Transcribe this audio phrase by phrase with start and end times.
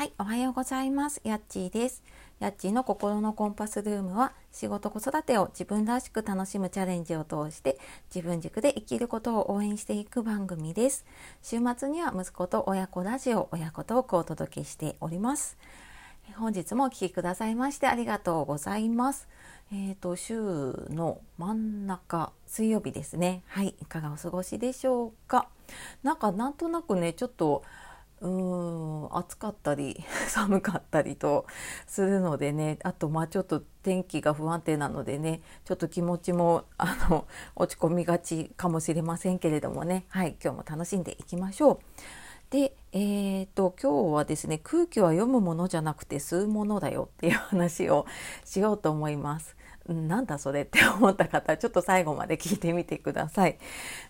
[0.00, 1.20] はい、おはようございます。
[1.24, 2.02] やっちーです。
[2.38, 7.76] やっちーの心のコンパスルームは仕事子育てを自分らしく楽しむチャレンジを通して
[8.08, 11.04] 自分軸で生きることを応援していく番組です。
[11.42, 15.58] 週末には息子と親子ラジオ親子トークをお届けしております。
[16.34, 19.28] 本日もお聴きくださいましてありがとうございます。
[19.70, 20.34] えっ、ー、と週
[20.88, 23.42] の真ん中水曜日ですね。
[23.48, 25.50] はい、いかがお過ごしでしょうか。
[26.02, 27.64] なんかなんとなくねちょっと
[28.20, 31.46] うん暑かったり 寒かったりと
[31.86, 41.78] するのでねあとまあちょっと天気が不安定なのでねちょっと気持ちもあの 落ち込みがちかもしれませんけれどもねはい今日も楽しんでいきましょう。
[42.50, 48.06] で、えーと、と今日はですね空気は読むものじゃなくて吸うものだよっていう話を
[48.44, 49.56] しようと思います。
[49.94, 53.58] なんだそれって思った方ちょっと最後まで聞いてみてください。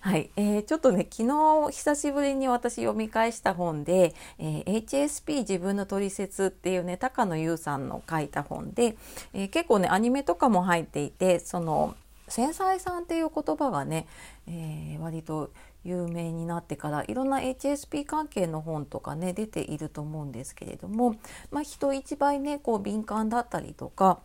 [0.01, 8.97] はい、えー、ちょっとね昨日久しぶりに私読み返した本で、えー、HSP 自分の取説っていうね高野優さんの書いた本で、
[9.33, 11.95] えー、結構ねアニメとかも入っていてその
[12.29, 14.07] 繊細さんっていう言葉がね、
[14.47, 15.51] えー、割と
[15.85, 21.17] 有名になってからいろんな HSP 関係の本とかね出ていると思うんですけれども、
[21.51, 24.21] まあ、人一倍ねこう敏感だったりとか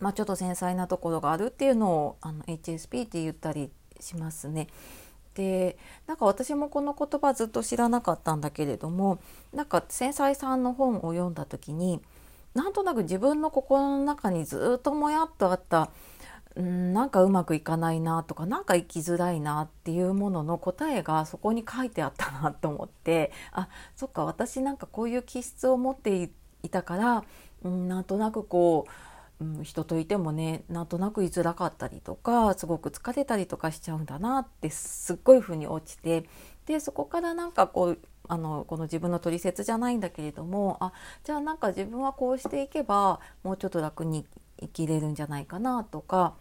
[0.00, 4.68] まあ、ちょっと繊細なところがあるっていうのをあの HSP って言ったりしますね。
[5.34, 9.20] でなんか私もこの言葉ずっと知らなかったんだけれども
[9.54, 12.00] なんか繊細さんの本を読んだ時に
[12.54, 15.90] なんとなく自分の心の中にずっともやっとあった
[16.60, 26.30] んなんかうまくいかないなとか何か生きづらいなっていうものの答えがそこに書いてあったなと思ってあそっか私なんかこういう気質を持って
[26.64, 27.24] いたから
[27.68, 29.07] んなんとなくこう
[29.40, 36.24] うん、人といてもねなんとなく居づらかったりとかすごく疲れたりとかしちゃうんだなってすっごい風に落ちて
[36.66, 40.92] でそこからなんかこうあのこの自分の取説じゃないんだけれどもあ
[41.24, 44.26] じゃあなんか自分はこうしていけばもうちょっと楽に
[44.60, 46.34] 生きれるんじゃないかなとか、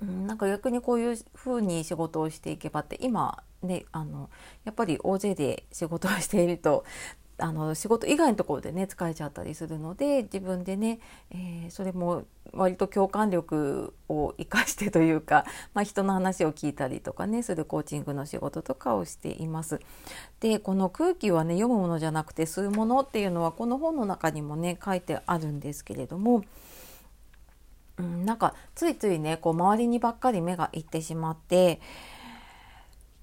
[0.00, 4.30] うん、なんか逆にこういう風に仕事をしていけばって今ねあの
[4.64, 6.84] やっぱり大勢で仕事をしていると
[7.38, 10.98] あの仕事以外のところでね疲れちゃったりするので自分でね、
[11.30, 15.44] えー、それも割と共感力を生かしてというか、
[15.74, 19.80] まあ、人の話を聞いたりとかねするコーチングの仕事とかをしています。
[20.40, 26.42] でこの空気はね読むものじゃなくて吸うものっていうのはこの本の中にもね書いてあるんですけれども。
[27.98, 31.80] うん、なんかついついねこう周りにばっかり目がいってしまって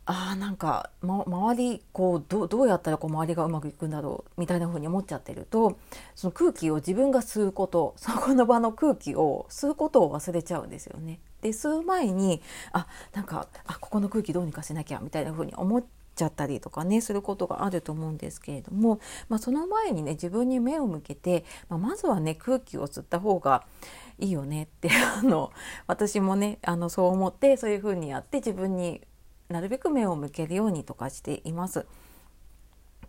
[0.07, 5.77] あーなんか、ま、周りこうどどうやったらこう周りがうまくいくんだろうみたいな風に思っちゃってると
[6.13, 11.19] その空気を自分が吸うことそこの場の空気を吸うことを忘れちゃうんですよね。
[11.41, 15.83] で吸う前にあなんかあここの空気どうにかしなきゃみたいな風に思っ
[16.15, 23.65] ちゃったりとかねすることがあると思うんですけれども、まあ、その前にね自分に目を向けて、まあ、まずはね空気を吸った方が
[24.19, 25.51] いいよねってあの
[25.88, 29.01] 私もねあのそう思ってそういう風にやって自分に
[29.50, 31.85] なるべく目を向けるようにとかしています。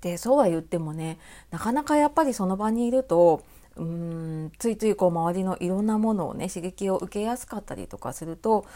[0.00, 1.18] でそうは言ってもね
[1.50, 3.42] なかなかやっぱりその場にいると
[3.76, 8.66] うーんついついこう周りのいろんなものをね刺激を受けやすかったりとかすると、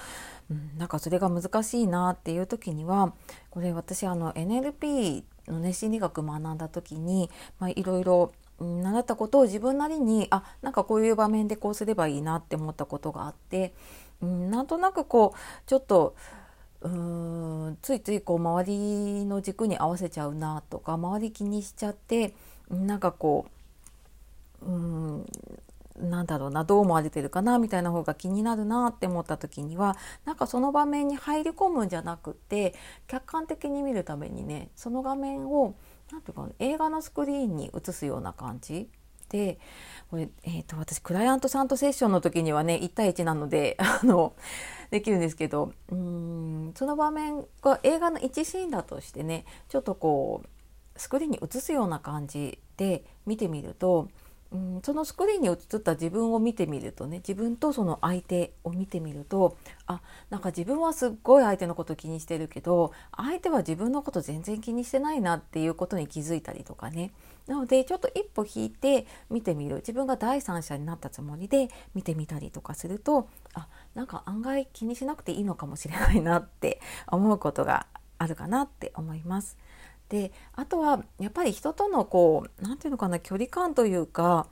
[0.51, 3.15] うん、なんかそれが難しいなっていう時には
[3.51, 13.73] これ私あの NLP のね心理学学んだ時に、まあ、いろいろ習ったことを自分なりにあなんかこういう場面でこうすればいいなって思ったことがあって、
[14.21, 16.15] うん、なんとなくこうちょっと
[16.83, 22.35] うーんついついこう周りの軸に合わせちゃうなとか周り気にしちゃって
[22.71, 23.47] なんかこ
[24.63, 25.27] ううん
[25.99, 32.75] なんだろうなどう思われてるかなみたいな方が気になるなって思った時にはなんかその場面に入り込むんじゃなくて
[33.07, 35.75] 客観的に見るためにねその画面を
[36.11, 38.89] 何ていうか映画のスクリーンに映すような感じ
[39.31, 39.59] で
[40.11, 44.35] これ、えーと、私クライアントさんとセッションの時にはね1対1なので あの
[44.91, 50.49] できるんですけどうんその場面が映画の1シーンだとしてねちょっとこう
[50.99, 54.09] スクリーンに映すような感じで見てみると
[54.53, 59.57] うん、そのスクリーンに映った自分を見てみるとね自分とその相手を見てみると
[59.87, 67.13] あなんか自分はすっごい相手のこと気にしてるけど相手は自分のこと全然気にしてないなっていうことに気づいたりとかね
[67.47, 77.87] なのでちょっと一歩引いて見てみる自分が第三者になったつもりで見てみたりとかするとあなんか案外気にしなくていいのかもしれないなって思うことが
[78.19, 79.57] あるかなって思います。
[80.11, 84.47] であとはやっぱり人とのこう何て言うのかな距離感というか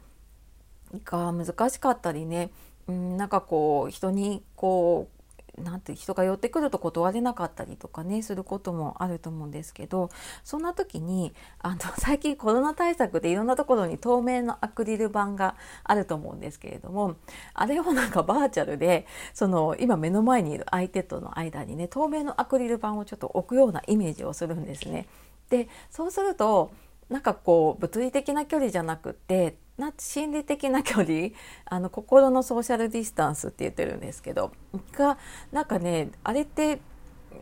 [1.05, 2.51] が難しかったりね、
[2.87, 5.19] うん、なんかこう人にこう
[5.63, 10.11] なんて人が寄ってくると断れなかったりとかねすることもあると思うんですけど
[10.45, 17.17] そんな時にあの 最近コロナ対策でいろんなところに透明のアクリル板があると思うんですけれども
[17.55, 25.09] あれをなんかバーチャルでその今目の前にいる相手との間にね透明のアクリル板をちょっと置くようなイメージをするんですね。
[25.51, 26.71] でそうすると
[27.09, 31.31] なんかこう物理的な距離じゃなくてな心理的な距離
[31.65, 34.53] あの心のソーシャルディスタンスって言ってるんですけど
[34.93, 35.19] が
[35.53, 36.81] なんかねあれって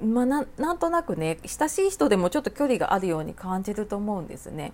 [0.03, 4.73] まあ、なんとなくね親しい人でもちょっと距離があるように感じると思うんですね。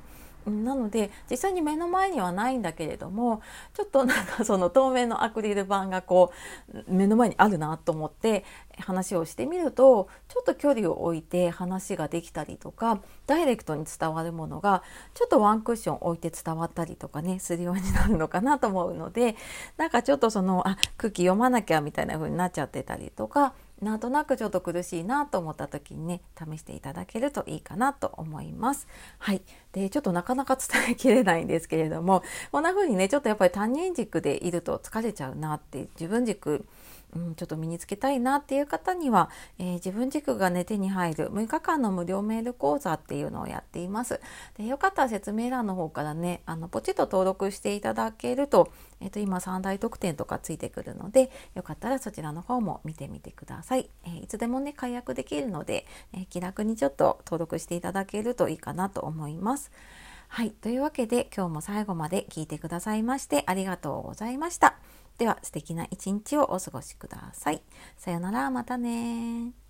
[0.50, 3.42] なので実際に目の前にはないんだけれども
[3.74, 6.32] ちょっとなんかその透明のアクリル板がこ
[6.72, 8.44] う目の前にあるなと思って
[8.78, 14.82] 話をしてみるとちょっと距離を置いて話ができたりとかダイレクトに伝わるものが
[15.14, 19.36] ちょっとワンクッション置いて伝わったりとかねするようになるのかなと思うので
[19.76, 28.86] なんかちょっとそのあ空気読まなきゃみたいな風になっちゃってたりとかなんとなくちょっと苦しいなと思った時にね試していただけるといいかなと思います。
[29.18, 29.42] はい、
[29.72, 36.64] でちょっとなかなか伝えきれないんですけれどもこんな風にねちょっとやっぱり他人軸でいると疲れちゃうなって自分軸
[37.14, 44.20] うん、ちょっと身につけたいなっていう方には、えー、自分軸がね手に入る6日間の無料メール講座っていうのをやっています。
[44.56, 48.72] でよかったら説明欄の方からねあのポチッと登録していただけると,、
[49.02, 53.90] えー、と今3大特典とかついてくるのでよかったらそちらの方も見てみてください。
[54.04, 59.70] えー、いつでもね解約できるので、え気楽にちょっと登録していただけるといいかなと思います。
[60.28, 60.50] はい。
[60.50, 64.76] というわけで今日も最後まで聞いてくださいましてありがとうございました。
[65.18, 67.62] では素敵な一日をお過ごしください。
[67.96, 69.61] さよなら、またね